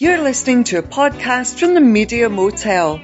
[0.00, 3.00] You're listening to a podcast from the Media Motel.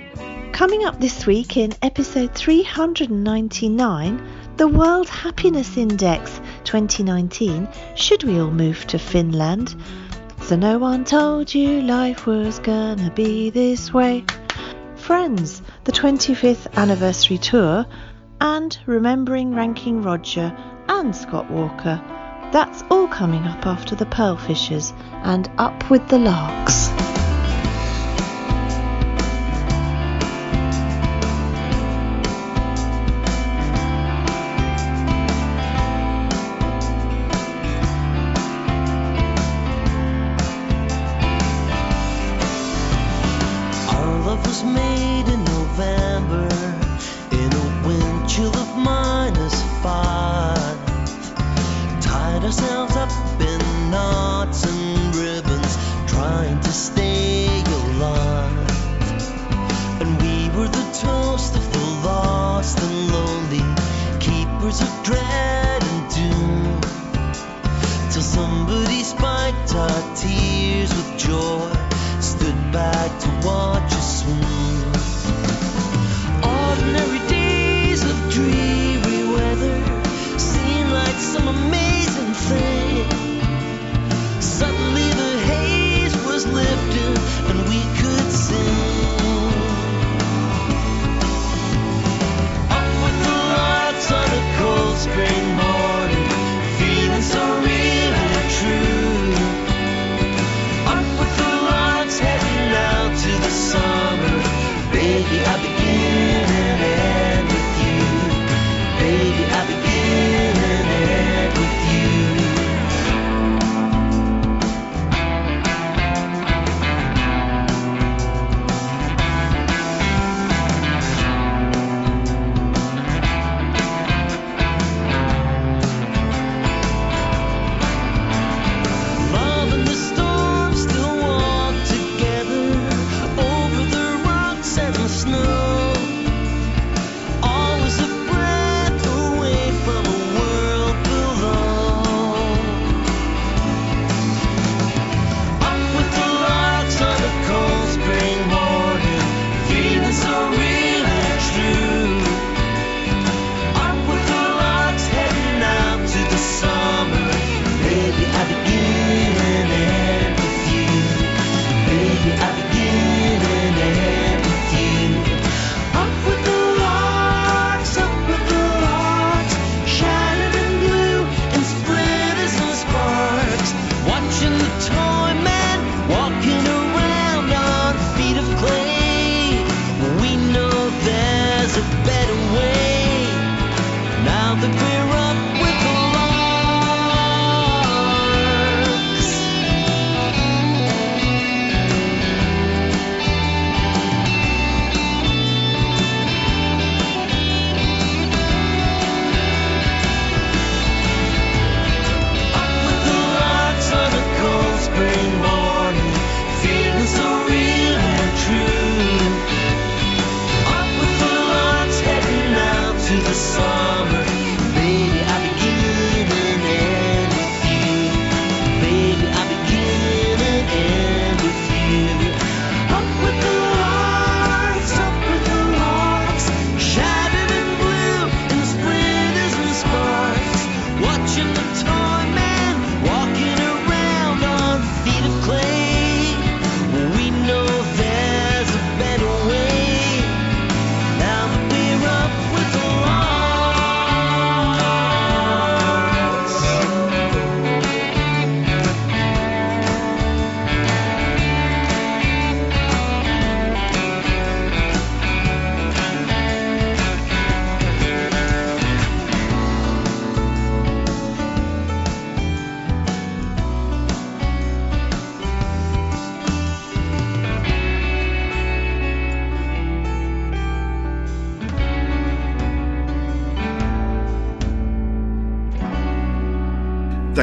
[0.53, 4.23] Coming up this week in episode 399,
[4.57, 9.75] the World Happiness Index 2019 Should we all move to Finland?
[10.43, 14.25] So no one told you life was gonna be this way.
[14.95, 17.87] Friends, the 25th anniversary tour,
[18.41, 20.57] and remembering Ranking Roger
[20.89, 22.01] and Scott Walker.
[22.55, 24.93] That's all coming up after the Pearlfishers
[25.25, 27.04] and Up with the Larks.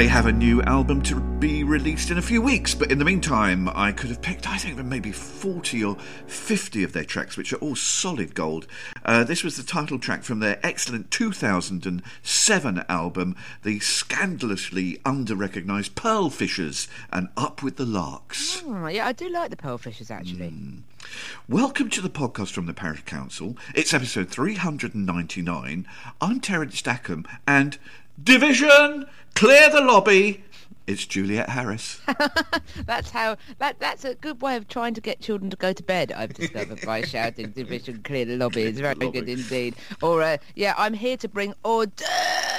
[0.02, 3.06] They have a new album to be released in a few weeks, but in the
[3.06, 5.96] meantime, I could have picked, I think, maybe 40 or
[6.26, 8.66] 50 of their tracks, which are all solid gold.
[9.06, 15.94] Uh, this was the title track from their excellent 2007 album, the scandalously under recognised
[15.94, 18.64] Pearl Fishers, and Up with the Larks.
[18.66, 20.52] Oh, yeah, I do like the Pearl Fishers actually.
[21.48, 23.56] Welcome to the podcast from the Parish Counsel.
[23.76, 25.88] It's episode 399.
[26.20, 27.78] I'm Terence Stackham, and
[28.24, 30.44] Division, clear the lobby.
[30.92, 32.02] It's Juliet Harris.
[32.86, 35.84] That's how that that's a good way of trying to get children to go to
[35.84, 36.12] bed.
[36.12, 39.22] I've discovered by shouting "Division clear the lobby." It's very Lobby.
[39.22, 39.76] good indeed.
[40.02, 41.92] Or uh, yeah, I'm here to bring order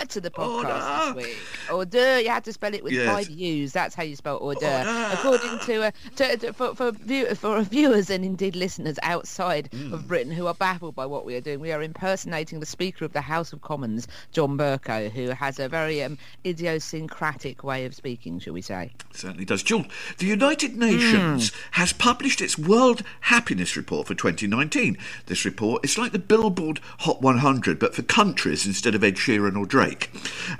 [0.09, 1.21] to the podcast Order.
[1.21, 1.37] this week.
[1.71, 2.21] Order.
[2.21, 3.07] You had to spell it with Yes.
[3.13, 3.73] five U's.
[3.73, 4.65] That's how you spell order.
[4.67, 5.09] Order.
[5.13, 9.93] According to, uh, to, to for for, view, for viewers and indeed listeners outside Mm.
[9.93, 13.05] of Britain who are baffled by what we are doing, we are impersonating the Speaker
[13.05, 17.95] of the House of Commons, John Bercow, who has a very um, idiosyncratic way of
[17.95, 18.93] speaking, shall we say?
[19.13, 19.63] certainly does.
[19.63, 19.87] Jules,
[20.19, 24.97] the United Nations has published its World Happiness Report for 2019.
[25.27, 29.57] This report is like the Billboard Hot 100, but for countries instead of Ed Sheeran
[29.57, 30.11] or Drake.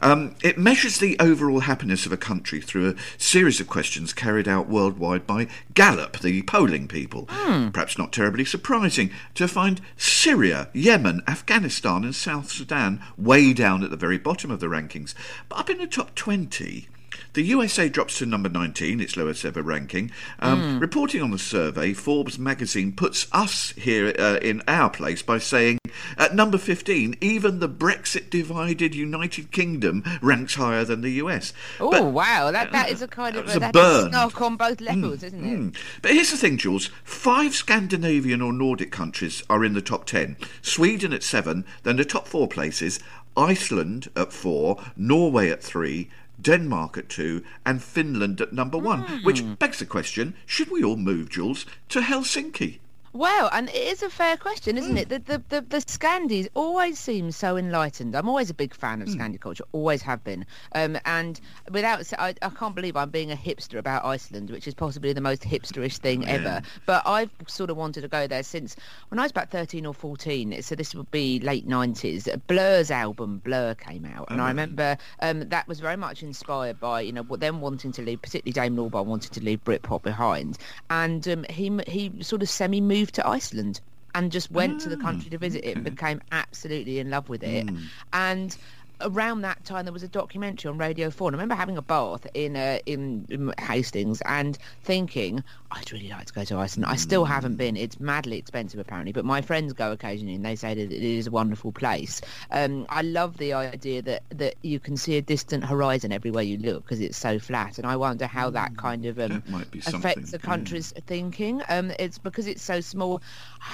[0.01, 4.49] Um, it measures the overall happiness of a country through a series of questions carried
[4.49, 7.27] out worldwide by Gallup, the polling people.
[7.73, 13.91] Perhaps not terribly surprising to find Syria, Yemen, Afghanistan, and South Sudan way down at
[13.91, 15.15] the very bottom of the rankings.
[15.49, 16.89] But up in the top 20,
[17.35, 20.11] the USA drops to number 19, its lowest ever ranking.
[20.41, 25.39] Um, Reporting on the survey, Forbes magazine puts us here uh, in our place by
[25.39, 25.79] saying
[26.19, 31.53] at number 15, even the Brexit divided United Kingdom ranks higher than the US.
[31.81, 34.11] Oh But- wow, that that is a kind of a that's burn.
[34.11, 35.59] snark on both levels, isn't it?
[35.61, 35.77] Mm.
[36.03, 36.91] But here's the thing, Jules.
[37.05, 40.37] Five Scandinavian or Nordic countries are in the top ten.
[40.61, 43.01] Sweden at seven, then the top four places
[43.37, 46.11] Iceland at four, Norway at three,
[46.43, 49.03] Denmark at two, and Finland at number one.
[49.23, 49.55] Which hmm.
[49.55, 52.79] begs the question should we all move, Jules, to Helsinki?
[53.15, 55.11] Well, and it is a fair question, isn't it?
[55.11, 58.15] The, the the the Scandis always seem so enlightened.
[58.15, 60.47] I'm always a big fan of Scandi culture, always have been.
[60.75, 61.39] Um, and
[61.71, 65.43] without, I can't believe I'm being a hipster about Iceland, which is possibly the most
[65.43, 66.63] hipsterish thing ever.
[66.87, 68.77] But I've sort of wanted to go there since
[69.09, 70.63] when I was about 13 or 14.
[70.63, 72.41] So this would be late 90s.
[72.47, 77.03] Blur's album Blur came out, and I remember um, that was very much inspired by
[77.03, 80.57] you know them wanting to leave, particularly Damon Albarn wanted to leave Britpop behind,
[80.89, 83.81] and um, he he sort of semi moved to Iceland
[84.15, 87.29] and just went to the country to visit it and ah, became absolutely in love
[87.29, 87.69] with it.
[87.69, 87.79] Hmm.
[88.13, 88.57] And
[89.03, 91.29] around that time, there was a documentary on Radio 4.
[91.29, 96.09] And I remember having a bath in, uh, in, in Hastings and thinking, I'd really
[96.09, 96.87] like to go to Iceland.
[96.87, 97.77] I still haven't been.
[97.77, 99.13] It's madly expensive, apparently.
[99.13, 102.21] But my friends go occasionally and they say that it is a wonderful place.
[102.51, 106.59] Um, I love the idea that, that you can see a distant horizon everywhere you
[106.59, 107.79] look because it's so flat.
[107.79, 110.39] And I wonder how that kind of um, That affects something, the yeah.
[110.39, 111.63] country's thinking.
[111.69, 113.23] Um, it's because it's so small.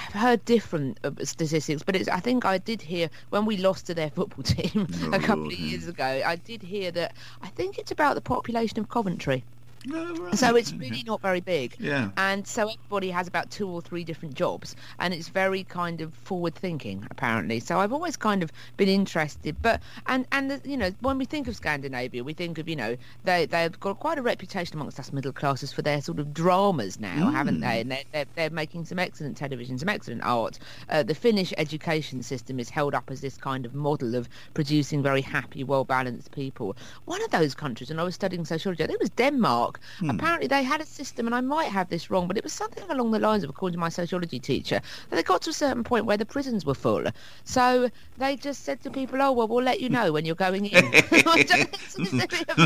[0.07, 3.87] I've heard different uh, statistics, but it's, I think I did hear when we lost
[3.87, 4.87] to their football team
[5.19, 5.91] a couple of years hmm.
[5.91, 6.23] ago.
[6.25, 9.45] I did hear that I think it's about the population of Coventry.
[9.93, 10.37] Oh, right.
[10.37, 11.77] So it's really not very big.
[11.79, 12.11] Yeah.
[12.17, 16.13] And so everybody has about two or three different jobs, and it's very kind of
[16.15, 17.61] forward thinking, apparently.
[17.61, 19.57] So I've always kind of been interested.
[19.63, 22.77] But and and the, you know when we think of Scandinavia, we think of you
[22.77, 26.35] know they they've got quite a reputation amongst us middle classes for their sort of
[26.35, 27.81] dramas now, haven't they?
[27.81, 30.59] And they're, they're they're making some excellent television, some excellent art.
[30.89, 35.03] Uh, the Finnish education system is held up as this kind of model of producing
[35.03, 36.77] very happy, well balanced people.
[37.05, 39.68] One of those countries, and I was studying sociology, I think it was Denmark.
[40.09, 42.85] Apparently, they had a system, and I might have this wrong, but it was something
[42.91, 45.85] along the lines of, according to my sociology teacher, that they got to a certain
[45.85, 47.05] point where the prisons were full.
[47.45, 50.67] So they just said to people, "Oh well, we'll let you know when you're going
[50.67, 50.85] in."
[51.39, 51.51] It's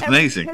[0.09, 0.49] Amazing.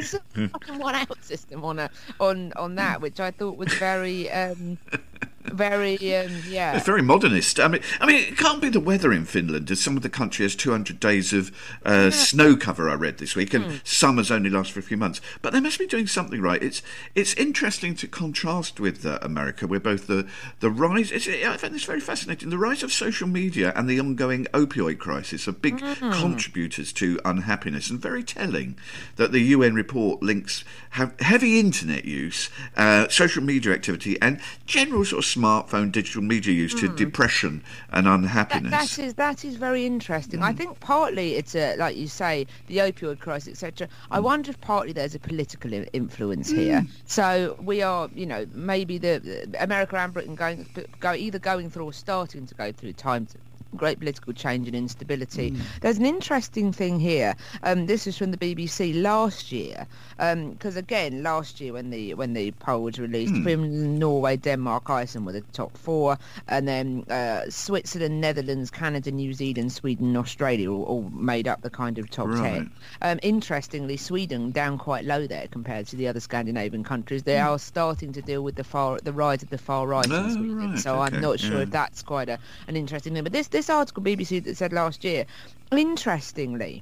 [0.48, 4.78] Fucking one-out system on a, on on that, which I thought was very, um,
[5.52, 6.76] very, um, yeah.
[6.76, 7.58] It's very modernist.
[7.60, 10.08] I mean, I mean, it can't be the weather in Finland, as some of the
[10.08, 11.50] country has 200 days of
[11.84, 12.88] uh, snow cover.
[12.90, 13.74] I read this week, and Hmm.
[13.84, 15.20] summers only last for a few months.
[15.42, 16.62] But they must be doing something right.
[16.62, 16.82] It's
[17.14, 20.26] it's interesting to contrast with uh, America, where both the
[20.60, 21.10] the rise.
[21.10, 22.50] It's, I find this very fascinating.
[22.50, 26.10] The rise of social media and the ongoing opioid crisis are big Hmm.
[26.12, 28.76] contributors to unhappiness, and very telling
[29.16, 35.04] that the UN report links have heavy internet use, uh, social media activity, and general
[35.04, 36.96] sort of smartphone digital media use to hmm.
[36.96, 38.08] depression and Hmm.
[38.08, 38.70] That, unhappiness.
[38.70, 40.42] that is that is very interesting.
[40.42, 40.58] I hmm.
[40.58, 43.88] think partly it's a, like you say the opioid crisis, etc.
[44.10, 44.24] I hmm.
[44.24, 46.86] wonder if partly there's a political influence here.
[47.04, 50.66] So we are, you know, maybe the America and Britain going
[51.00, 53.34] go either going through or starting to go through times
[53.76, 55.54] great political change and instability.
[55.82, 57.34] There's an interesting thing here.
[57.62, 62.32] Um, this is from the BBC last year, because again, last year when the when
[62.32, 67.42] the poll was released, Finland, Norway, Denmark, Iceland were the top four, and then uh,
[67.48, 72.28] Switzerland, Netherlands, Canada, New Zealand, Sweden, Australia all, all made up the kind of top
[72.28, 72.42] Right.
[72.54, 72.70] ten.
[73.02, 77.22] Um, interestingly, Sweden down quite low there compared to the other Scandinavian countries.
[77.22, 80.12] They are starting to deal with the far the rise of the far right in
[80.12, 80.70] Oh, Sweden.
[80.70, 81.62] right, so okay, I'm not sure yeah.
[81.62, 83.22] if that's quite a, an interesting thing.
[83.24, 85.26] But this this article BBC that said last year,
[85.72, 86.80] interestingly.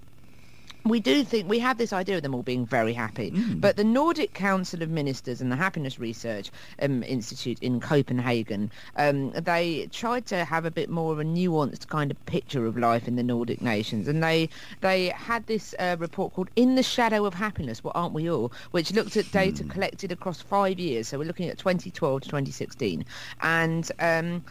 [0.84, 3.60] We do think we have this idea of them all being very happy, Mm.
[3.62, 6.50] but the Nordic Council of Ministers and the Happiness Research
[6.82, 11.88] um, Institute in Copenhagen, um, they tried to have a bit more of a nuanced
[11.88, 14.48] kind of picture of life in the Nordic nations, and they
[14.82, 18.52] they had this uh, report called "In the Shadow of Happiness." What aren't we all?
[18.72, 21.08] Which looked at data collected across five years.
[21.08, 23.02] So we're looking at 2012 to 2016,
[23.40, 23.90] and.
[23.98, 24.44] Um,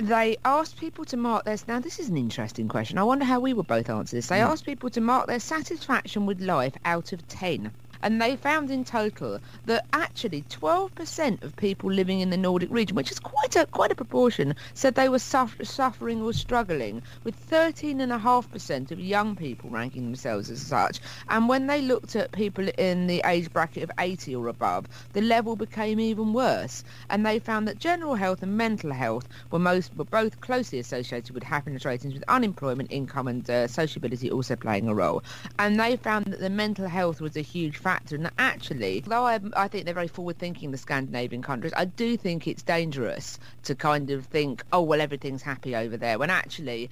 [0.00, 3.38] they asked people to mark their now this is an interesting question i wonder how
[3.38, 4.28] we would both answer this.
[4.28, 4.46] They hmm.
[4.46, 7.70] asked people to mark their satisfaction with life out of 10
[8.02, 12.96] and they found in total that actually 12% of people living in the Nordic region,
[12.96, 17.36] which is quite a quite a proportion, said they were suffer- suffering or struggling, with
[17.36, 21.00] 13.5% of young people ranking themselves as such.
[21.28, 25.20] And when they looked at people in the age bracket of 80 or above, the
[25.20, 26.82] level became even worse.
[27.10, 31.34] And they found that general health and mental health were most were both closely associated
[31.34, 35.22] with happiness ratings, with unemployment, income, and uh, sociability also playing a role.
[35.58, 37.89] And they found that the mental health was a huge factor.
[37.90, 42.16] And that actually, though I, I think they're very forward-thinking, the Scandinavian countries, I do
[42.16, 46.88] think it's dangerous to kind of think, oh well, everything's happy over there, when actually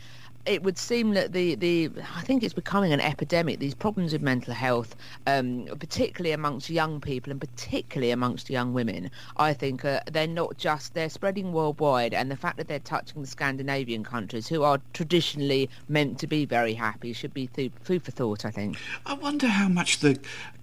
[0.49, 3.59] it would seem that the, the I think it's becoming an epidemic.
[3.59, 9.11] These problems with mental health, um, particularly amongst young people and particularly amongst young women,
[9.37, 12.15] I think uh, they're not just they're spreading worldwide.
[12.15, 16.47] And the fact that they're touching the Scandinavian countries, who are traditionally meant to be
[16.47, 18.45] very happy, should be th- food for thought.
[18.45, 18.79] I think.
[19.05, 20.19] I wonder how much the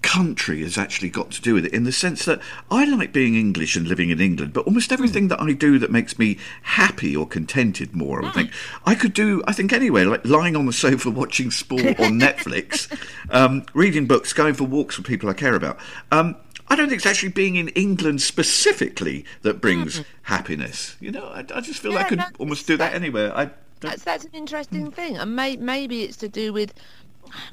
[0.06, 2.39] country has actually got to do with it in the sense that
[2.70, 5.92] I like being English and living in England, but almost everything that I do that
[5.92, 8.51] makes me happy or contented more, I think
[8.86, 12.89] I could do, I think anyway, like lying on the sofa watching sport on Netflix,
[13.29, 15.77] um, reading books, going for walks with people I care about.
[16.12, 16.36] Um,
[16.67, 20.96] I don't think it's actually being in England specifically that brings happiness.
[21.00, 23.32] You know, I, I just feel I could no, almost do that that- anywhere.
[23.38, 26.74] I don't, That's that's an interesting thing, and may, maybe it's to do with.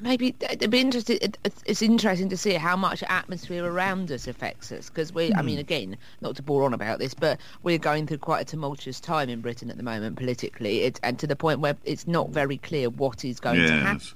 [0.01, 1.17] Maybe uh, it'd be interesting.
[1.21, 5.33] It's- it's interesting to see how much atmosphere around us affects us because we.
[5.33, 5.61] I mean, hmm.
[5.61, 9.29] again, not to bore on about this, but we're going through quite a tumultuous time
[9.29, 12.57] in Britain at the moment politically, it, and to the point where it's not very
[12.57, 14.07] clear what is going to happen.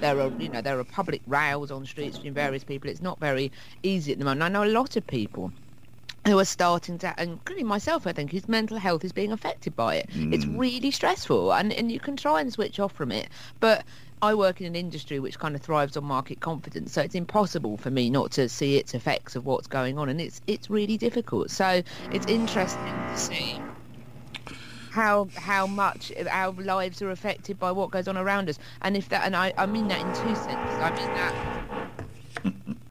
[0.00, 2.90] There are, you know, there are public rows on streets between various people.
[2.90, 4.42] It's not very easy at the moment.
[4.42, 5.52] I know a lot of people
[6.26, 9.76] who are starting to, and including myself, I think, whose mental health is being affected
[9.76, 10.10] by it.
[10.12, 10.58] It's hmm.
[10.58, 13.28] really stressful, and, and you can try and switch off from it,
[13.60, 13.84] but
[14.22, 17.76] I work in an industry which kind of thrives on market confidence, so it's impossible
[17.76, 20.96] for me not to see its effects of what's going on, and it's it's really
[20.98, 21.50] difficult.
[21.50, 23.62] So it's interesting to see
[24.90, 29.08] how how much our lives are affected by what goes on around us, and if
[29.10, 30.80] that, and I, I mean that in two senses.
[30.80, 31.34] I mean that.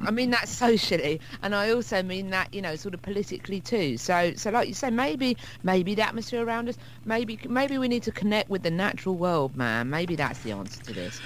[0.08, 3.98] I mean that socially, and I also mean that you know sort of politically too.
[3.98, 8.04] So, so like you say, maybe maybe the atmosphere around us, maybe maybe we need
[8.04, 9.90] to connect with the natural world, man.
[9.90, 11.20] Maybe that's the answer to this.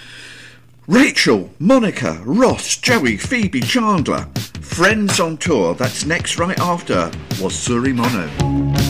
[0.88, 4.28] Rachel, Monica, Ross, Joey, Phoebe, Chandler.
[4.62, 5.76] Friends on tour.
[5.76, 8.28] That's next right after was Surimono.
[8.40, 8.89] know,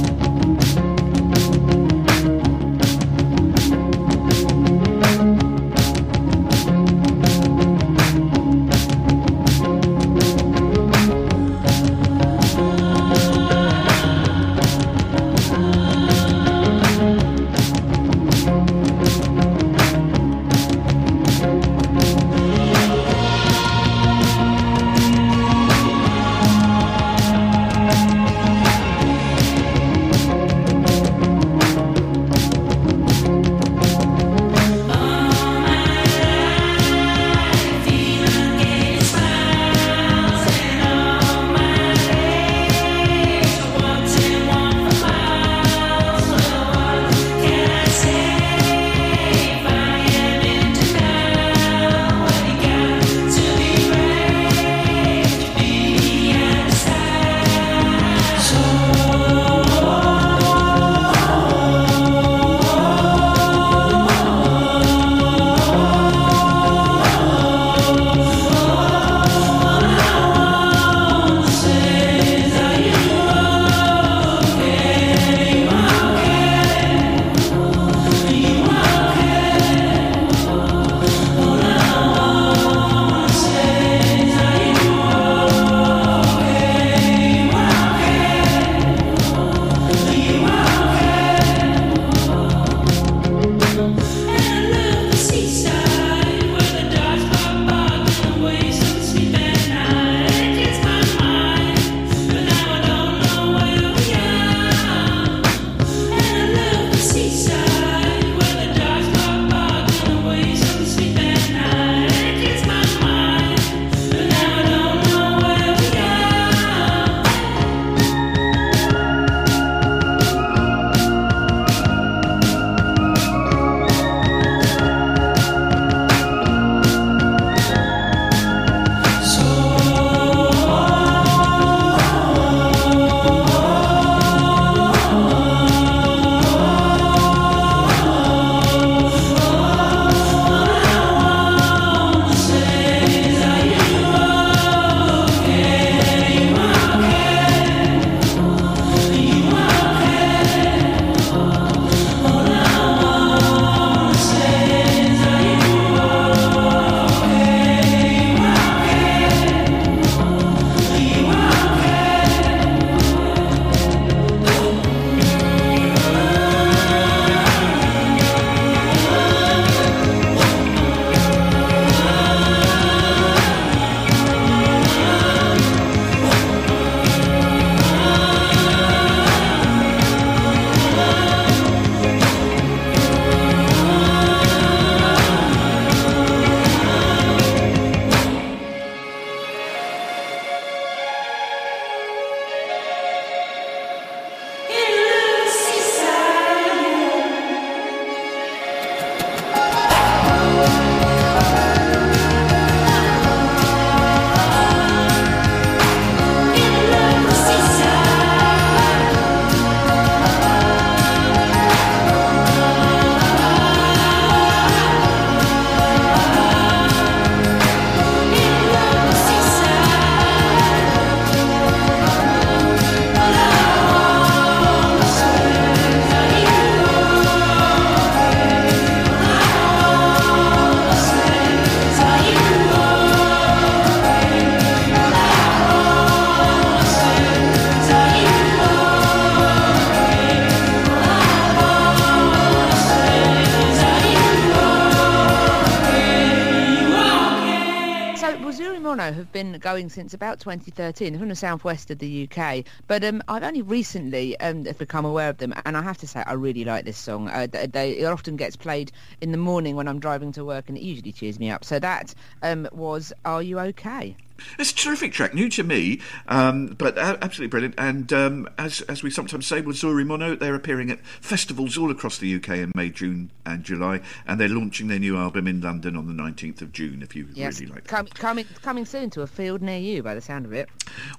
[249.59, 252.65] going since about 2013 from the southwest of the UK.
[252.87, 256.23] But um, I've only recently um, become aware of them, and I have to say
[256.25, 257.29] I really like this song.
[257.29, 258.91] Uh, they, it often gets played
[259.21, 261.63] in the morning when I'm driving to work, and it usually cheers me up.
[261.63, 264.15] So that um, was "Are You OK."
[264.57, 267.75] It's a terrific track, new to me, um, but absolutely brilliant.
[267.77, 271.91] And um, as as we sometimes say with Zuri Mono, they're appearing at festivals all
[271.91, 275.61] across the UK in May, June, and July, and they're launching their new album in
[275.61, 277.01] London on the 19th of June.
[277.01, 277.59] If you yes.
[277.59, 280.53] really like, Com- coming coming soon to a field near you, by the sound of
[280.53, 280.69] it.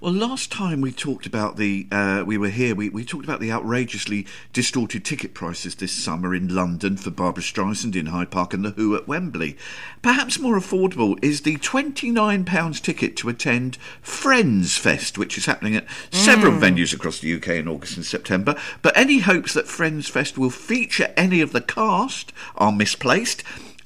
[0.00, 3.40] Well, last time we talked about the uh, we were here, we, we talked about
[3.40, 8.54] the outrageously distorted ticket prices this summer in London for Barbra Streisand in Hyde Park
[8.54, 9.56] and the Who at Wembley.
[10.02, 12.80] Perhaps more affordable is the twenty nine pounds
[13.10, 16.60] ticket to attend Friends Fest, which is happening at several Mm.
[16.60, 18.54] venues across the UK in August and September.
[18.82, 23.42] But any hopes that Friends Fest will feature any of the cast are misplaced.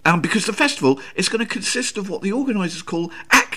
[0.06, 3.10] Um, because the festival is going to consist of what the organisers call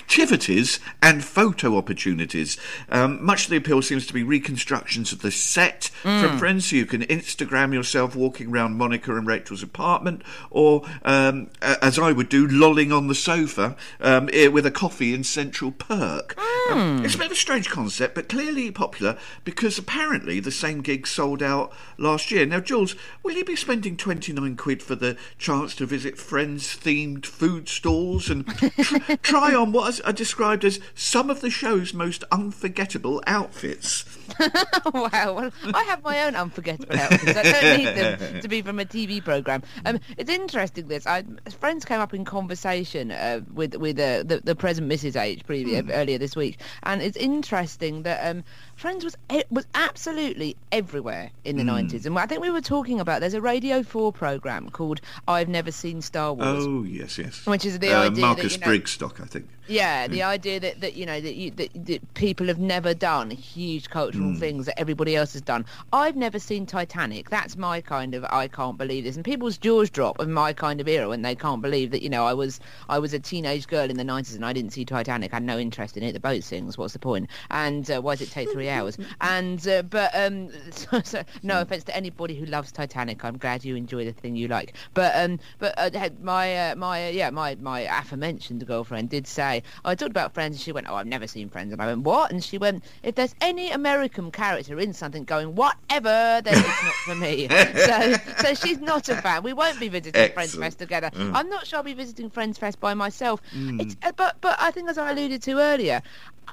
[0.08, 2.56] activities and photo opportunities.
[2.88, 6.76] Um, much of the appeal seems to be reconstructions of the set from Friends, so
[6.76, 12.30] you can Instagram yourself walking around Monica and Rachel's apartment, or um, as I would
[12.30, 16.38] do, lolling on the sofa um, with a coffee in Central Perk.
[16.70, 20.80] Um, it's a bit of a strange concept, but clearly popular because apparently the same
[20.80, 22.46] gig sold out last year.
[22.46, 27.26] Now, Jules, will you be spending 29 quid for the chance to visit Friends themed
[27.26, 32.24] food stalls and tr- try on what are described as some of the show's most
[32.30, 34.04] unforgettable outfits?
[34.94, 37.36] wow, well, I have my own unforgettable outfits.
[37.36, 39.62] I don't need them to be from a TV program.
[39.84, 40.88] Um, it's interesting.
[40.88, 41.24] This, I,
[41.58, 45.84] friends came up in conversation uh, with with uh, the the present Mrs H previous,
[45.90, 48.44] earlier this week, and it's interesting that um,
[48.78, 49.16] Friends was
[49.50, 52.06] was absolutely everywhere in the nineties.
[52.06, 55.72] And I think we were talking about there's a Radio Four program called I've Never
[55.72, 56.64] Seen Star Wars.
[56.64, 57.44] Oh, yes, yes.
[57.44, 59.48] Which is the uh, idea that, Marcus you know- Brigstocke, I think.
[59.70, 63.30] Yeah, the idea that, that you know that, you, that, that people have never done
[63.30, 65.66] huge cultural things that everybody else has done.
[65.92, 67.28] I've never seen Titanic.
[67.28, 69.16] That's my kind of I can't believe this.
[69.16, 72.08] And people's jaws drop of my kind of era when they can't believe that you
[72.08, 74.86] know I was I was a teenage girl in the nineties and I didn't see
[74.86, 75.34] Titanic.
[75.34, 76.12] I had no interest in it.
[76.12, 76.78] The boat sings.
[76.78, 77.28] What's the point?
[77.50, 78.98] And uh, why does it take three hours?
[79.20, 83.24] And uh, but um, so, so, no offense to anybody who loves Titanic.
[83.24, 84.74] I'm glad you enjoy the thing you like.
[84.94, 89.62] But um, but uh, my uh, my uh, yeah my my aforementioned girlfriend did say
[89.84, 92.02] I talked about Friends and she went oh I've never seen Friends and I went
[92.02, 96.82] what and she went if there's any American character in something going whatever then it's
[96.82, 97.48] not for me.
[97.74, 99.42] so so she's not a fan.
[99.42, 101.10] We won't be visiting Friends Fest together.
[101.14, 103.40] I'm not sure I'll be visiting Friends Fest by myself.
[103.54, 106.02] It's, uh, but but I think as I alluded to earlier.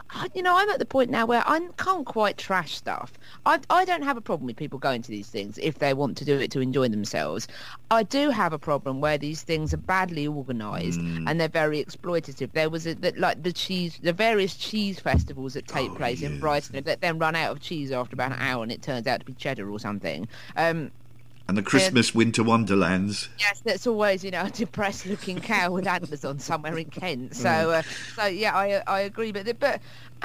[0.10, 3.14] I, you know, I'm at the point now where I can't quite trash stuff.
[3.46, 6.18] I, I don't have a problem with people going to these things if they want
[6.18, 7.48] to do it to enjoy themselves.
[7.92, 12.52] I do have a problem where these things are badly organised and they're very exploitative.
[12.54, 16.22] There was a, that like the cheese, the various cheese festivals that take Oh, place
[16.22, 16.40] in.
[16.40, 19.20] Brighton that then run out of cheese after about an hour and it turns out
[19.20, 20.28] to be cheddar or something.
[20.56, 20.92] Um,
[21.48, 23.30] And the Christmas Winter Wonderlands.
[23.40, 27.36] Yes, that's always you know a depressed-looking cow with antlers on somewhere in Kent.
[27.36, 27.82] So, uh,
[28.16, 29.32] so yeah, I I agree.
[29.32, 29.80] But but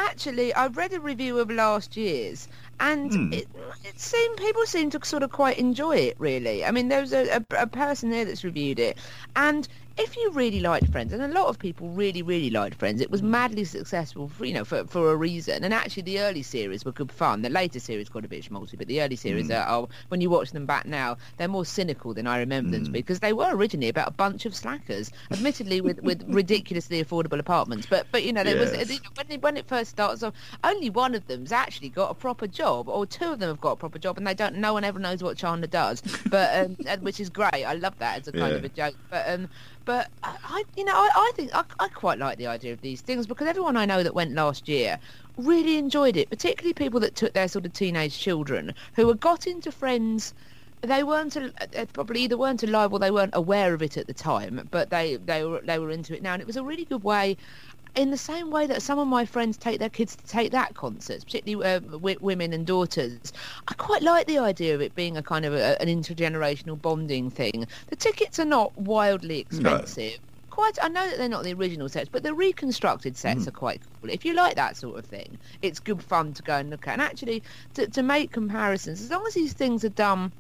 [0.09, 3.33] actually, I read a review of last year's, and hmm.
[3.33, 3.49] it,
[3.85, 6.17] it seemed people seem to sort of quite enjoy it.
[6.19, 8.99] Really, I mean, there was a, a, a person there that's reviewed it,
[9.37, 9.69] and
[10.01, 13.11] if you really liked Friends, and a lot of people really, really liked Friends, it
[13.11, 15.63] was madly successful, for, you know, for, for a reason.
[15.63, 17.43] And actually, the early series were good fun.
[17.43, 19.53] The later series got a bit schmaltzy, but the early series hmm.
[19.53, 22.83] are, are, when you watch them back now, they're more cynical than I remember them
[22.83, 22.93] to hmm.
[22.93, 27.39] be, because they were originally about a bunch of slackers, admittedly with, with ridiculously affordable
[27.39, 27.87] apartments.
[27.87, 30.33] But, but you know, there was when it, when it first starts off,
[30.65, 33.73] only one of them's actually got a proper job, or two of them have got
[33.73, 34.57] a proper job, and they don't.
[34.57, 37.65] No one ever knows what Chandler does, but um, and, which is great.
[37.65, 38.59] I love that as a kind Yeah.
[38.59, 38.95] of a joke.
[39.11, 39.49] But um,
[39.85, 43.01] but I, you know, I, I think I, I quite like the idea of these
[43.01, 44.99] things because everyone I know that went last year
[45.37, 49.47] really enjoyed it, particularly people that took their sort of teenage children who had got
[49.47, 50.35] into Friends.
[50.83, 54.07] They weren't al- uh, probably either weren't alive or they weren't aware of it at
[54.07, 56.63] the time, but they they were they were into it now, and it was a
[56.65, 57.37] really good way
[57.95, 60.75] in the same way that some of my friends take their kids to take that
[60.75, 63.21] concerts, particularly uh, w- women and daughters,
[63.69, 67.31] I quite like the idea of it being a kind of a, an intergenerational bonding
[67.31, 67.67] thing.
[67.89, 70.19] The tickets are not wildly expensive.
[70.51, 73.83] Quite, I know that they're not the original sets, but the reconstructed sets are quite
[74.03, 74.11] cool.
[74.11, 76.93] If you like that sort of thing, it's good fun to go and look at.
[76.95, 80.33] And actually, to, to make comparisons, as long as these things are done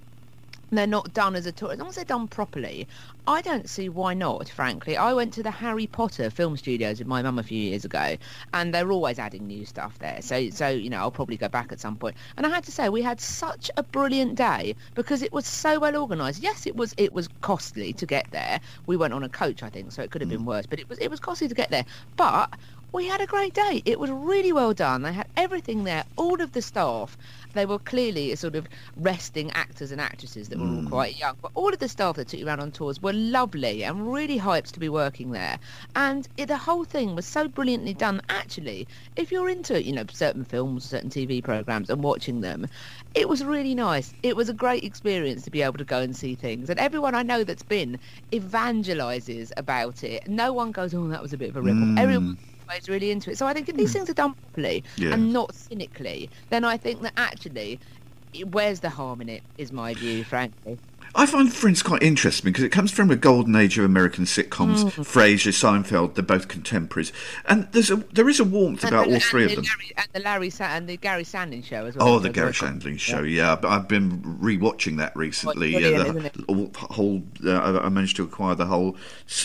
[0.78, 1.72] they're not done as a tour.
[1.72, 2.86] As long as they're done properly,
[3.26, 4.96] I don't see why not, frankly.
[4.96, 8.16] I went to the Harry Potter film studios with my mum a few years ago,
[8.54, 10.22] and they're always adding new stuff there.
[10.22, 12.16] So, so you know, I'll probably go back at some point.
[12.36, 15.78] And I had to say, we had such a brilliant day because it was so
[15.78, 16.42] well organised.
[16.42, 18.60] Yes, it was it was costly to get there.
[18.86, 20.46] We went on a coach, I think, so it could have been mm.
[20.46, 21.84] worse, but it was it was costly to get there.
[22.16, 22.54] But
[22.92, 23.82] we had a great day.
[23.84, 25.02] It was really well done.
[25.02, 27.16] They had everything there, all of the staff.
[27.52, 30.88] They were clearly a sort of resting actors and actresses that were all hmm.
[30.88, 31.36] quite young.
[31.42, 34.38] But all of the staff that took you around on tours were lovely and really
[34.38, 35.58] hyped to be working there.
[35.96, 38.20] And it, the whole thing was so brilliantly done.
[38.28, 38.86] Actually,
[39.16, 42.68] if you're into you know certain films, certain TV programs, and watching them,
[43.14, 44.12] it was really nice.
[44.22, 46.70] It was a great experience to be able to go and see things.
[46.70, 47.98] And everyone I know that's been
[48.32, 50.28] evangelises about it.
[50.28, 52.49] No one goes, "Oh, that was a bit of a rip off." Everyone hmm.
[52.70, 53.38] Always really into it.
[53.38, 53.98] So I think if these hmm.
[53.98, 55.12] things are done properly Yeah.
[55.12, 57.80] and not cynically, then I think that actually,
[58.50, 59.42] where's the harm in it?
[59.58, 60.78] Is my view, frankly.
[61.14, 64.84] I find Friends quite interesting because it comes from a golden age of American sitcoms.
[64.84, 65.04] Mm.
[65.04, 67.12] Frasier, Seinfeld, they're both contemporaries,
[67.46, 69.64] and there's a there is a warmth about and, all three and of them.
[69.64, 72.08] the Larry, and the Larry Sa- and the Gary Sandling show as well.
[72.08, 73.56] Oh, the Garry Shandling show, yeah.
[73.56, 75.72] But I've been rewatching that recently.
[75.72, 76.46] brilliant, isn't it?
[76.46, 78.96] the whole, uh, I I managed to acquire the whole,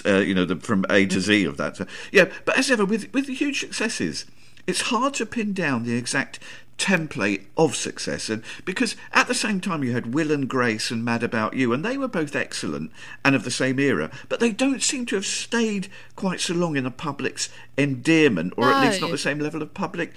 [0.05, 1.77] uh, you know, the, from A to Z of that.
[1.77, 4.25] So, yeah, but as ever, with with the huge successes,
[4.67, 6.39] it's hard to pin down the exact
[6.77, 11.05] template of success and because at the same time you had Will and Grace and
[11.05, 12.91] Mad About You and they were both excellent
[13.23, 16.75] and of the same era but they don't seem to have stayed quite so long
[16.75, 20.11] in the public's endearment or at least not the same level of public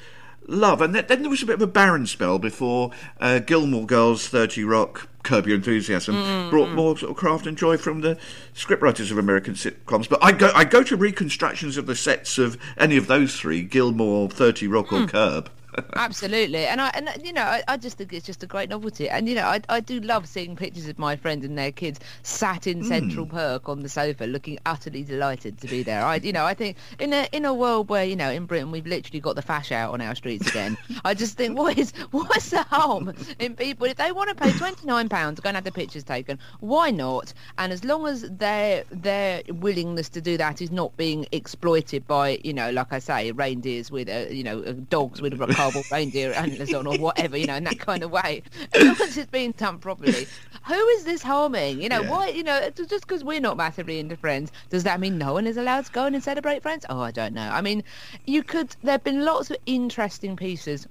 [0.48, 0.80] love.
[0.80, 2.90] And then, then there was a bit of a barren spell before
[3.20, 7.56] uh, Gilmore Girls, 30 Rock, Curb Your Enthusiasm Mm, brought more sort of craft and
[7.56, 8.16] joy from the
[8.54, 10.08] scriptwriters of American sitcoms.
[10.08, 13.62] But I go, I go to reconstructions of the sets of any of those three,
[13.62, 14.94] Gilmore, 30 Rock Hmm.
[14.94, 15.50] or Curb.
[15.96, 19.08] Absolutely, and I and you know I, I just think it's just a great novelty,
[19.08, 22.00] and you know I I do love seeing pictures of my friends and their kids
[22.22, 26.04] sat in Central Perk on the sofa, looking utterly delighted to be there.
[26.04, 28.70] I you know I think in a in a world where you know in Britain
[28.70, 31.92] we've literally got the fash out on our streets again, I just think what is
[32.10, 35.48] what's the harm in people if they want to pay twenty nine pounds to go
[35.48, 37.32] and have the pictures taken, why not?
[37.58, 42.40] And as long as their their willingness to do that is not being exploited by
[42.44, 46.32] you know like I say reindeers with uh, you know uh, dogs with cardboard reindeer
[46.32, 48.42] antlers on or whatever you know in that kind of way,
[48.74, 50.28] as it's being done properly,
[50.66, 51.80] who is this harming?
[51.80, 52.10] You know Yeah.
[52.10, 55.46] why you know just because we're not massively into Friends does that mean no one
[55.46, 56.84] is allowed to go in and celebrate Friends?
[56.88, 57.48] Oh I don't know.
[57.48, 57.82] I mean
[58.26, 60.86] you could there've been lots of interesting pieces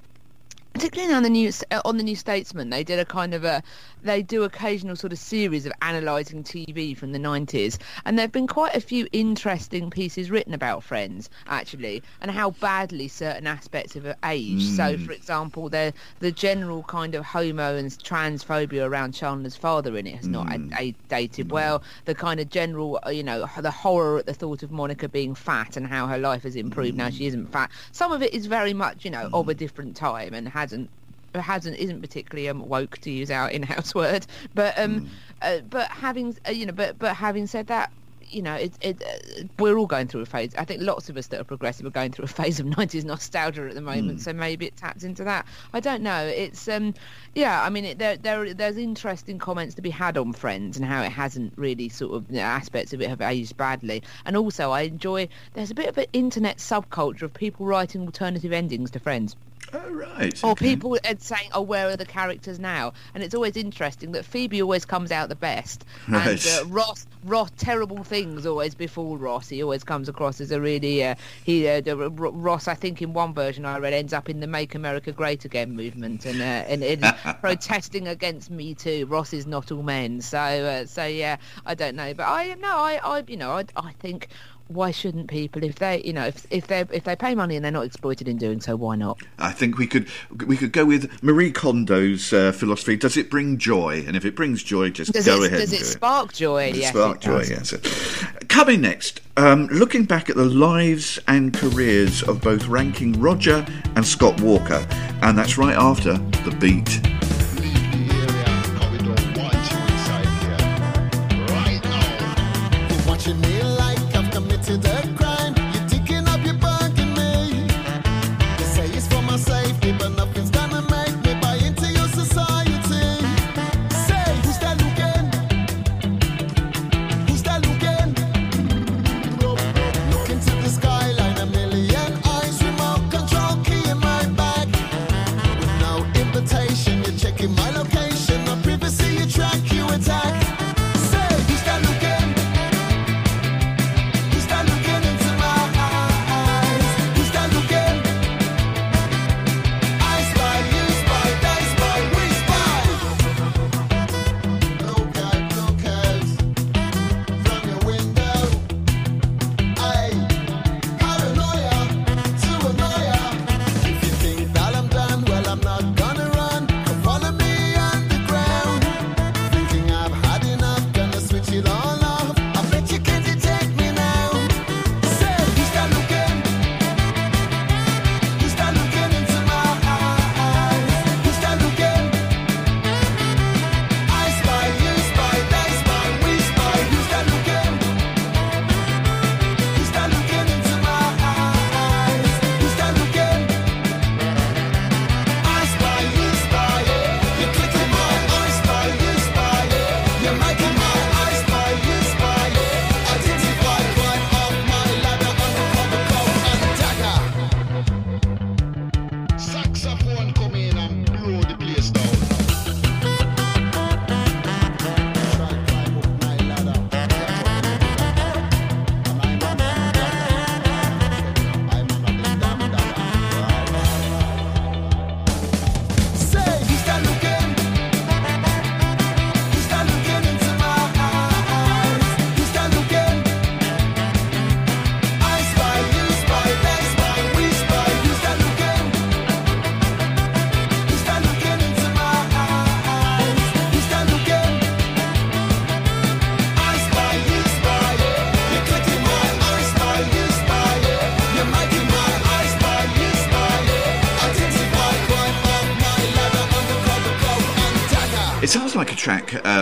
[0.77, 3.63] particularly on the new uh, on the New Statesman, they did a kind of a
[4.03, 8.47] they do occasional sort of series of analysing TV from the 90s, and there've been
[8.47, 14.05] quite a few interesting pieces written about Friends actually, and how badly certain aspects of
[14.05, 14.63] uh, age.
[14.63, 15.05] So, hmm.
[15.05, 20.17] for example, the the general kind of homo and transphobia around Chandler's father in it
[20.17, 20.71] has not hmm.
[20.73, 21.53] a- a- dated hmm.
[21.53, 21.83] well.
[22.05, 25.33] The kind of general, uh, you know, the horror at the thought of Monica being
[25.33, 27.71] fat and how her life has improved now she isn't fat.
[27.91, 30.89] Some of it is very much, you know, of a different time and hasn't
[31.33, 34.25] hasn't isn't particularly um, woke to use our in-house word.
[34.53, 35.09] But um
[35.41, 37.91] uh, but having uh, you know but but having said that
[38.29, 40.53] you know it, it uh, we're all going through a phase.
[40.57, 43.05] I think lots of us that are progressive are going through a phase of 90s
[43.05, 45.45] nostalgia at the moment so maybe it taps into that.
[45.73, 46.25] I don't know.
[46.25, 46.93] It's um
[47.35, 50.85] yeah i mean it, there, there there's interesting comments to be had on friends and
[50.85, 54.03] how it hasn't really sort of you know, aspects of it have aged badly.
[54.25, 58.51] And also i enjoy there's a bit of an internet subculture of people writing alternative
[58.51, 59.35] endings to friends
[59.73, 60.43] Oh, right.
[60.43, 60.65] or okay.
[60.65, 64.85] people saying, "Oh, where are the characters now?" And it's always interesting that Phoebe always
[64.85, 66.27] comes out the best, Right.
[66.27, 69.49] and uh, Ross, Ross, terrible things always befall Ross.
[69.49, 71.67] He always comes across as a really uh, he.
[71.67, 75.11] Uh, Ross, I think, in one version I read, ends up in the "Make America
[75.11, 79.05] Great Again" movement, and uh, and, and protesting against Me Too.
[79.07, 82.69] Ross is not all men, so uh, so yeah, I don't know, but I no,
[82.77, 84.29] I, I you know, I, I think.
[84.67, 87.63] Why shouldn't people, if they, you know, if if they if they pay money and
[87.63, 89.19] they're not exploited in doing so, why not?
[89.39, 90.07] I think we could
[90.45, 92.95] we could go with Marie Kondo's uh, philosophy.
[92.97, 94.03] Does it bring joy?
[94.05, 96.33] And if it brings joy, just Does go it, ahead does and it do spark
[96.33, 96.69] joy?
[96.71, 97.71] Does yes, spark it joy, does.
[97.71, 98.25] yes.
[98.49, 104.05] Coming next, um, looking back at the lives and careers of both ranking Roger and
[104.05, 104.85] Scott Walker,
[105.21, 107.26] and that's right after the beat.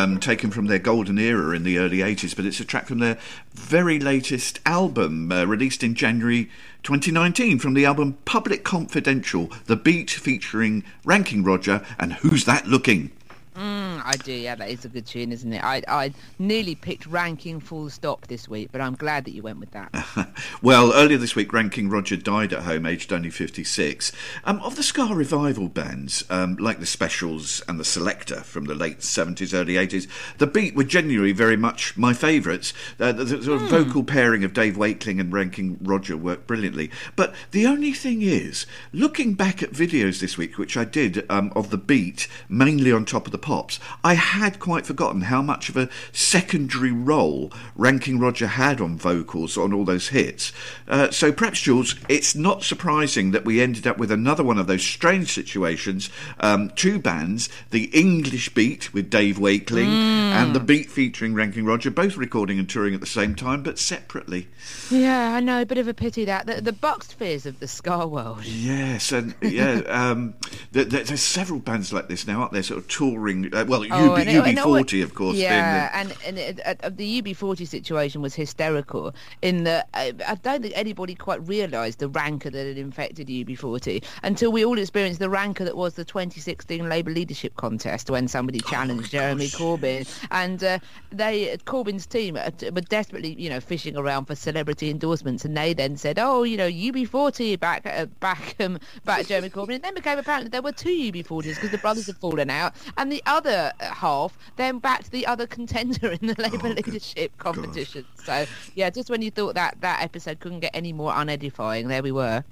[0.06, 3.00] Um, taken from their golden era in the early 80s, but it's a track from
[3.00, 3.18] their
[3.54, 6.50] very latest album, uh, released in January
[6.84, 13.12] 2019, from the album Public Confidential, The Beat featuring Ranking Roger and Who's That Looking?
[13.56, 15.64] Mm, I do, yeah, that is a good tune, isn't it?
[15.64, 19.60] I, I nearly picked Ranking full stop this week, but I'm glad that you went
[19.60, 20.30] with that.
[20.62, 24.12] well, earlier this week, Ranking Roger died at home, aged only 56.
[24.44, 28.76] Um, of the ska revival bands, um, like the Specials and the Selecter from the
[28.76, 32.74] late 70s, early 80s, the Beat were genuinely very much my favourites.
[33.00, 36.92] Uh, the, the sort of vocal pairing of Dave Wakeling and Ranking Roger worked brilliantly.
[37.16, 41.52] But the only thing is, looking back at videos this week, which I did um,
[41.56, 45.70] of the Beat, mainly on top of the pops, I had quite forgotten how much
[45.70, 50.52] of a secondary role Ranking Roger had on vocals on all those hits.
[50.88, 54.68] Uh, so perhaps, Jules, it's not surprising that we ended up with another one of
[54.68, 56.10] those strange situations.
[56.40, 61.92] Um, two bands, the English Beat with Dave Wakeling and the Beat featuring Ranking Roger,
[61.92, 64.48] both recording and touring at the same time, but separately.
[64.90, 66.46] yeah, I know, a bit of a pity that.
[66.46, 68.46] The, the Bucks Fizz of the ska world.
[68.46, 70.34] Yes, and yeah, um,
[70.72, 72.64] there, there- there's several bands like this now, aren't there?
[72.64, 73.54] Sort of touring.
[73.54, 75.38] Uh, well, Oh, UB, it- and it always- UB40, of course.
[75.38, 80.62] Yeah, and and it, uh, the UB40 situation was hysterical in that I, I don't
[80.62, 85.30] think anybody quite realised the rancor that had infected UB40 until we all experienced the
[85.30, 90.64] rancor that was the 2016 Labour leadership contest when somebody Oh challenged Jeremy Corbyn, and
[90.64, 90.80] uh,
[91.12, 95.74] they Corbyn's team uh, were desperately, you know, fishing around for celebrity endorsements, and they
[95.74, 99.94] then said, oh, you know, UB40 back uh, back um, back Jeremy Corbyn, and then
[99.94, 103.22] became apparent that there were two UB40s because the brothers had fallen out, and the
[103.26, 108.06] other half then backed the other contender in the Labour leadership competition.
[108.24, 112.02] So yeah, just when you thought that that episode couldn't get any more unedifying, there
[112.04, 112.44] we were.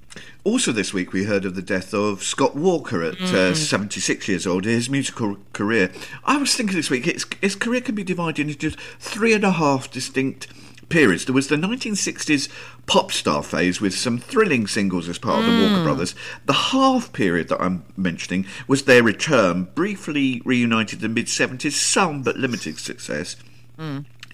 [0.43, 3.33] Also, this week we heard of the death of Scott Walker at Mm.
[3.33, 4.65] uh, 76 years old.
[4.65, 5.91] His musical career.
[6.25, 9.51] I was thinking this week his, his career can be divided into three and a
[9.51, 10.47] half distinct
[10.93, 11.25] periods.
[11.25, 12.47] There was the 1960s
[12.85, 15.71] pop star phase with some thrilling singles as part of the Mm.
[15.71, 16.13] Walker Brothers.
[16.45, 21.73] The half period that I'm mentioning was their return, briefly reunited in the mid 70s,
[21.73, 23.35] some but limited success.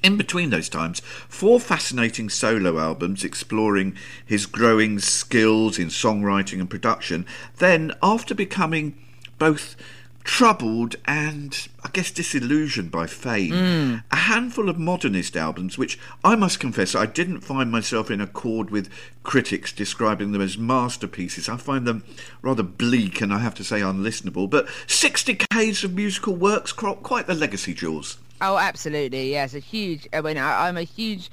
[0.03, 3.95] In between those times, four fascinating solo albums exploring
[4.25, 7.25] his growing skills in songwriting and production.
[7.57, 8.95] Then, after becoming
[9.37, 9.77] both
[10.23, 14.03] troubled and, I guess, disillusioned by fame, mm.
[14.11, 18.69] a handful of modernist albums, which I must confess I didn't find myself in accord
[18.69, 18.89] with
[19.23, 21.49] critics describing them as masterpieces.
[21.49, 22.03] I find them
[22.41, 24.49] rather bleak and I have to say unlistenable.
[24.49, 28.17] But six decades of musical works, crop quite the legacy, Jules.
[28.41, 29.31] Oh, absolutely.
[29.31, 30.07] Yes, a huge.
[30.13, 31.29] I mean, I, I'm a huge.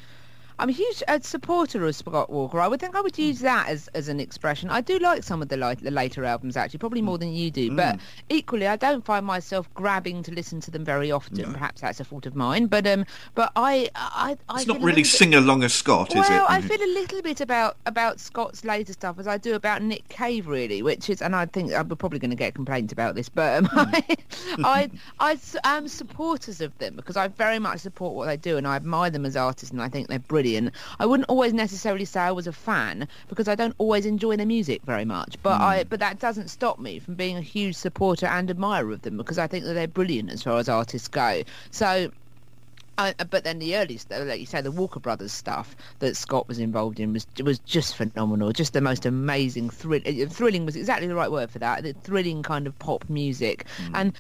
[0.58, 2.60] I'm a huge uh, supporter of Scott Walker.
[2.60, 4.70] I would think I would use that as, as an expression.
[4.70, 7.50] I do like some of the, li- the later albums, actually, probably more than you
[7.50, 7.74] do.
[7.76, 7.98] But
[8.30, 11.52] equally, I don't find myself grabbing to listen to them very often.
[11.52, 12.66] Perhaps that's a fault of mine.
[12.66, 16.28] But um, but I I, I It's not really bit- sing along as Scott, is
[16.28, 16.50] well, it?
[16.50, 20.08] I feel a little bit about about Scott's later stuff as I do about Nick
[20.08, 23.28] Cave, really, which is, and I think I'm probably going to get complaints about this,
[23.28, 23.78] but um, Hmm.
[24.64, 24.88] I,
[25.20, 28.66] I, I am supporters of them because I very much support what they do and
[28.66, 30.45] I admire them as artists and I think they're brilliant.
[31.00, 34.46] I wouldn't always necessarily say I was a fan because I don't always enjoy their
[34.46, 35.88] music very much, but I, Hmm.
[35.88, 39.38] but that doesn't stop me from being a huge supporter and admirer of them because
[39.38, 41.42] I think that they're brilliant as far as artists go.
[41.70, 42.10] So.
[42.98, 46.48] Uh, but then the early stuff, like you say, the Walker Brothers stuff that Scott
[46.48, 48.52] was involved in was was just phenomenal.
[48.52, 51.82] Just the most amazing, thrill, uh, thrilling was exactly the right word for that.
[51.82, 53.66] The thrilling kind of pop music.
[53.92, 54.14] And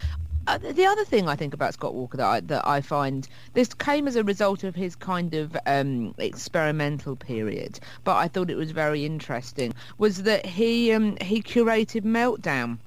[0.46, 3.74] uh, the other thing I think about Scott Walker that I, that I find this
[3.74, 8.56] came as a result of his kind of um, experimental period, but I thought it
[8.56, 12.78] was very interesting was that he um, he curated Meltdown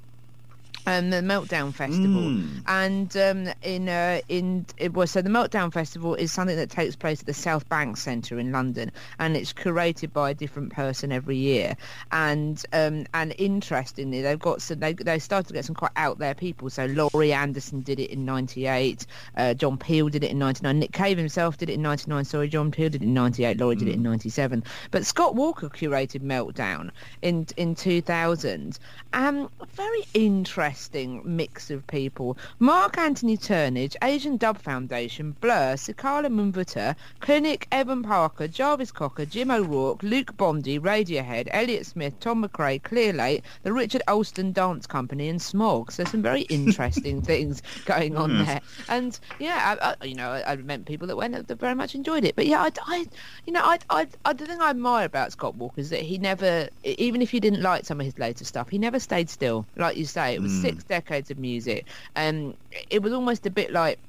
[0.89, 6.15] um, the Meltdown Festival, and um, in uh, in it was so the Meltdown Festival
[6.15, 10.12] is something that takes place at the South Bank Centre in London, and it's curated
[10.12, 11.75] by a different person every year.
[12.12, 16.17] And um, and interestingly, they've got some they they started to get some quite out
[16.17, 16.71] there people.
[16.71, 19.06] So Laurie Anderson did it in '98,
[19.38, 22.25] uh, John Peel did it in '99, Nick Cave himself did it in '99.
[22.25, 25.69] Sorry, John Peel did it in '98, Laurie did it in '97, but Scott Walker
[25.69, 26.89] curated Meltdown
[27.21, 28.80] in in 2000.
[29.13, 30.79] Um, very interesting
[31.26, 32.38] mix of people.
[32.60, 39.52] Mark Anthony Turnage, Asian Dub Foundation, Blur, Sikala Mumvuta, Clinic, Evan Parker, Jarvis Cocker, Jim
[39.52, 45.42] O'Rourke, Luc Bondy, Radiohead, Elliott Smith, Tom McRae, Clearlake, the Richard Alston Dance Company, and
[45.42, 45.92] Smog.
[45.92, 48.46] So some very interesting things going on hmm.
[48.46, 48.62] there.
[48.88, 51.96] And yeah, I, I, you know, I, I met people that went that very much
[51.96, 52.36] enjoyed it.
[52.36, 53.06] But yeah, I, I
[53.46, 56.18] you know, I, I, I, the thing I admire about Scott Walker is that he
[56.18, 59.65] never, even if you didn't like some of his later stuff, he never stayed still.
[59.76, 60.62] Like you say, it was hmm.
[60.69, 60.88] Six mm.
[60.88, 61.86] decades of music.
[62.15, 62.55] and
[62.89, 63.99] it was almost a bit like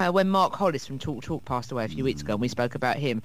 [0.00, 2.48] uh, when Mark Hollis from Talk Talk passed away a few weeks ago, and we
[2.48, 3.22] spoke about him.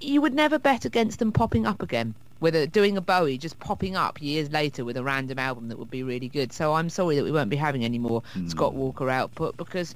[0.00, 2.14] You would never bet against them popping up again.
[2.40, 5.90] Whether doing a Bowie, just popping up years later with a random album that would
[5.90, 6.52] be really good.
[6.52, 8.50] So I'm sorry that we won't be having any more mm.
[8.50, 9.94] Scott Walker output because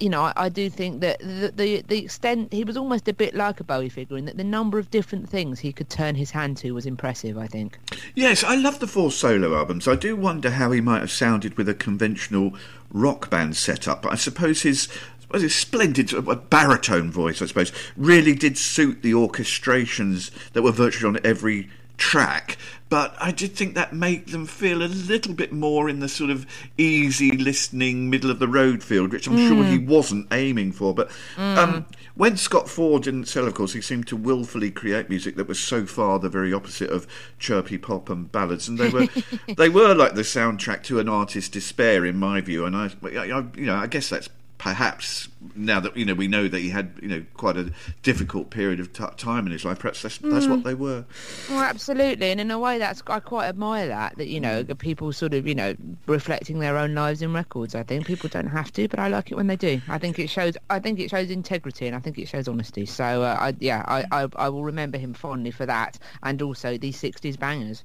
[0.00, 3.12] you know, I, I do think that the, the the extent he was almost a
[3.12, 6.14] bit like a Bowie figure in that the number of different things he could turn
[6.14, 7.36] his hand to was impressive.
[7.36, 7.78] I think.
[8.14, 9.86] Yes, I love the four solo albums.
[9.86, 12.54] I do wonder how he might have sounded with a conventional
[12.90, 14.02] rock band setup.
[14.02, 14.88] But I suppose his
[15.30, 20.72] was his splendid sort baritone voice, I suppose, really did suit the orchestrations that were
[20.72, 22.56] virtually on every track.
[22.88, 26.30] But I did think that made them feel a little bit more in the sort
[26.30, 26.46] of
[26.78, 30.94] easy listening, middle of the road field, which I'm sure he wasn't aiming for.
[30.94, 31.84] But um,
[32.14, 35.60] when Scott 4 didn't sell, of course, he seemed to willfully create music that was
[35.60, 37.06] so far the very opposite of
[37.38, 39.08] chirpy pop and ballads, and they were
[39.56, 42.64] they were like the soundtrack to an artist's despair, in my view.
[42.64, 43.24] And I, I
[43.54, 46.92] you know, I guess that's perhaps now that you know we know that he had
[47.00, 50.48] you know quite a difficult period of t- time in his life perhaps that's, that's
[50.48, 51.04] what they were
[51.48, 54.16] Well, absolutely, and in a way, that's I quite admire that.
[54.18, 55.74] That you know, the people sort of you know
[56.06, 57.74] reflecting their own lives in records.
[57.74, 59.80] I think people don't have to, but I like it when they do.
[59.88, 60.56] I think it shows.
[60.70, 62.86] I think it shows integrity, and I think it shows honesty.
[62.86, 66.76] So, uh, I, yeah, I, I I will remember him fondly for that, and also
[66.76, 67.84] these '60s bangers.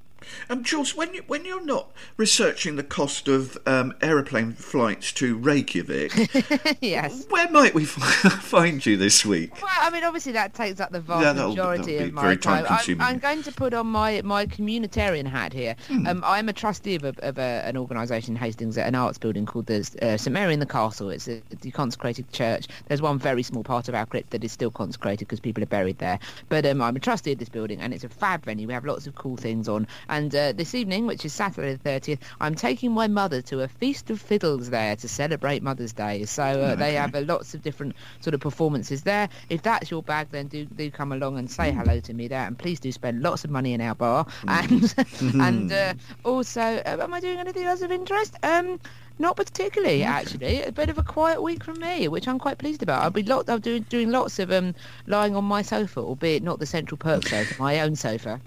[0.49, 5.37] Um Jules when you when you're not researching the cost of um, aeroplane flights to
[5.37, 7.25] Reykjavik yes.
[7.29, 10.91] where might we fi- find you this week Well, I mean, obviously that takes up
[10.91, 12.65] the vast Yeah, that'll- majority that'll of my time.
[12.69, 13.01] I'm.
[13.01, 15.75] I'm going to put on my, my communitarian hat here.
[15.87, 16.07] Hmm.
[16.07, 19.17] Um, I'm a trustee of, a, of a, an organisation in Hastings at an arts
[19.17, 21.09] building called the uh, St Mary in the Castle.
[21.09, 22.67] It's a consecrated church.
[22.87, 25.67] There's one very small part of our crypt that is still consecrated because people are
[25.67, 26.19] buried there.
[26.49, 28.67] But um, I'm a trustee of this building and it's a fab venue.
[28.67, 29.87] We have lots of cool things on.
[30.13, 33.67] And uh, this evening, which is Saturday the 30th, I'm taking my mother to a
[33.67, 36.25] feast of fiddles there to celebrate Mother's Day.
[36.25, 39.27] So uh, they have uh, lots of different sort of performances there.
[39.49, 42.45] If that's your bag, then do do come along and say hello to me there,
[42.45, 44.27] and please do spend lots of money in our bar.
[44.47, 48.35] And and uh, also, uh, am I doing anything else of interest?
[48.43, 48.79] Um.
[49.19, 50.63] Not particularly, actually.
[50.63, 53.03] A bit of a quiet week from me, which I'm quite pleased about.
[53.03, 53.47] I'll be lot.
[53.47, 54.73] I'll do doing lots of um
[55.05, 58.41] lying on my sofa, albeit not the Central Perk sofa, my own sofa.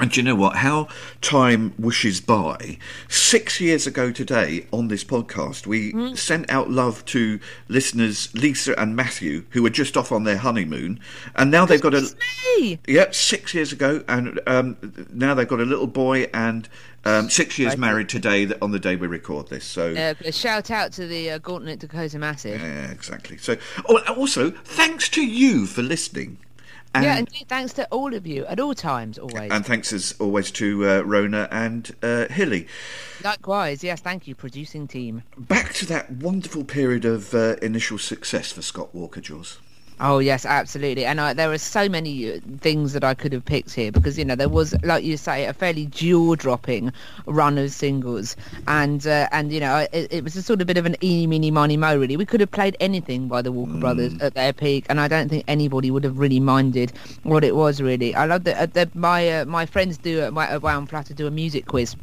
[0.00, 0.56] And do you know what?
[0.56, 0.88] How
[1.20, 2.78] time wishes by.
[3.08, 6.14] Six years ago today on this podcast, we Hmm.
[6.14, 7.38] sent out love to
[7.68, 11.00] listeners Lisa and Matthew, who were just off on their honeymoon,
[11.36, 12.00] and now they've got a.
[12.58, 12.78] Me.
[12.86, 14.76] Yep, six years ago, and um,
[15.12, 16.66] now they've got a little boy, and
[17.04, 19.64] um, six years married today on the day we record this.
[19.64, 22.60] So Uh, a shout out to the uh, Gauntlet Dakota Massive.
[22.60, 23.36] yeah, exactly.
[23.36, 23.56] So
[23.88, 26.38] oh, also thanks to you for listening.
[26.92, 27.46] And, yeah, indeed.
[27.48, 29.50] Thanks to all of you at all times, always.
[29.52, 32.66] and thanks as always to uh, Rona and uh, Hilly.
[33.22, 34.00] Likewise, yes.
[34.00, 35.22] Thank you, producing team.
[35.38, 39.58] Back to that wonderful period of uh, initial success for Scott Walker, Jules.
[40.02, 41.04] Oh yes, absolutely.
[41.04, 44.18] And I, there are so many uh, things that I could have picked here because
[44.18, 46.90] you know there was, like you say, a fairly jaw-dropping
[47.26, 48.34] run of singles,
[48.66, 51.26] and uh, and you know it, it was a sort of bit of an eeny,
[51.26, 51.98] meeny, miny, mo.
[51.98, 55.06] Really, we could have played anything by the Walker Brothers at their peak, and I
[55.06, 56.92] don't think anybody would have really minded
[57.22, 57.82] what it was.
[57.82, 58.74] Really, I love that.
[58.74, 61.94] Uh, my uh, my friends do at my at Wound Flutter do a music quiz.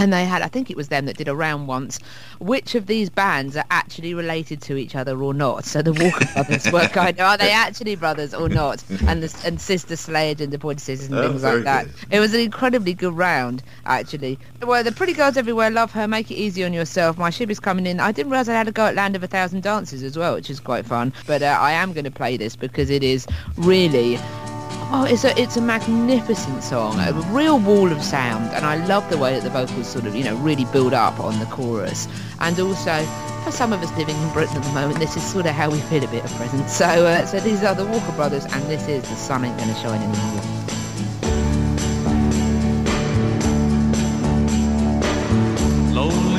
[0.00, 1.98] And they had, I think it was them that did a round once,
[2.38, 5.64] which of these bands are actually related to each other or not.
[5.64, 8.82] So the Walker Brothers were kind of, are they actually brothers or not?
[9.06, 11.84] And the, and Sister Sledge and the Pointer Sisters and Oh, things like that.
[11.84, 11.94] good.
[12.10, 14.38] It was an incredibly good round, actually.
[14.62, 17.18] Well, the Pretty Girls Everywhere love her, make it easy on yourself.
[17.18, 18.00] My ship is coming in.
[18.00, 20.34] I didn't realise I had to go at Land of a Thousand Dances as well,
[20.34, 21.12] which is quite fun.
[21.26, 23.26] But uh, I am going to play this because it is
[23.56, 24.18] really
[24.92, 29.08] Oh, it's a it's a magnificent song, a real wall of sound, and I love
[29.08, 32.08] the way that the vocals sort of you know really build up on the chorus,
[32.40, 33.04] and also
[33.44, 35.70] for some of us living in Britain at the moment, this is sort of how
[35.70, 36.68] we feel a bit at present.
[36.68, 39.76] So uh, so these are the Walker Brothers, and this is the sun ain't gonna
[39.76, 40.42] shine anymore.
[45.94, 46.29] Loneliness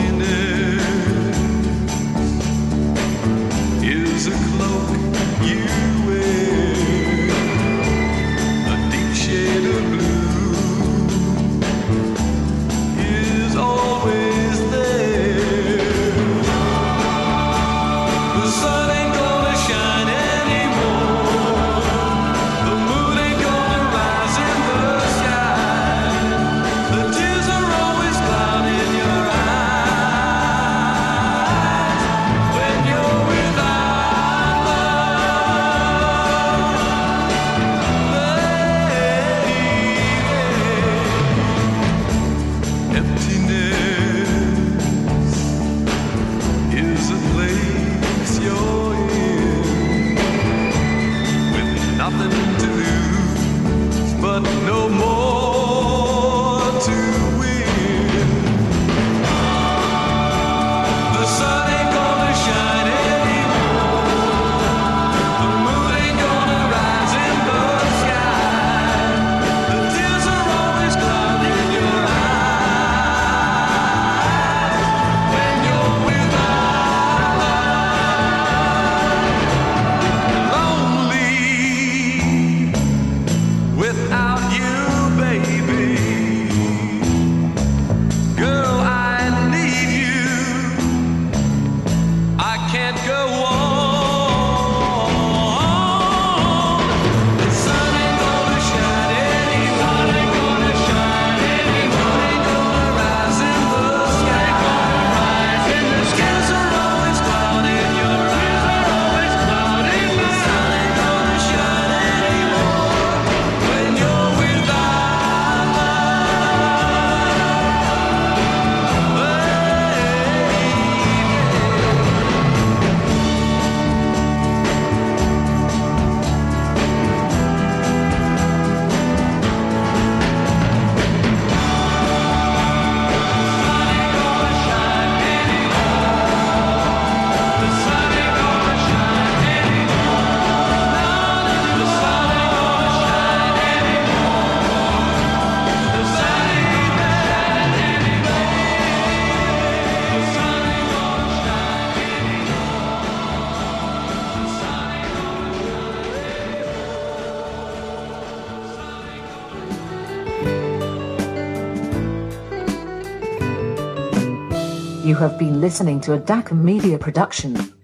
[165.21, 167.80] have been listening to a DACA Media production.